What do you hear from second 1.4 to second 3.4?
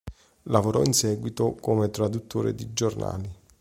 come traduttore di giornali.